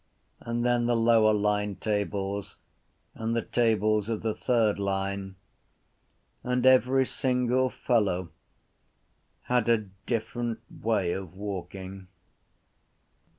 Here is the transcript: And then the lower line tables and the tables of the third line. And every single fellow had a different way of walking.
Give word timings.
And 0.39 0.65
then 0.65 0.87
the 0.87 0.95
lower 0.95 1.31
line 1.31 1.75
tables 1.75 2.57
and 3.13 3.35
the 3.35 3.43
tables 3.43 4.09
of 4.09 4.23
the 4.23 4.33
third 4.33 4.79
line. 4.79 5.35
And 6.43 6.65
every 6.65 7.05
single 7.05 7.69
fellow 7.69 8.31
had 9.43 9.69
a 9.69 9.89
different 10.07 10.61
way 10.71 11.11
of 11.11 11.35
walking. 11.35 12.07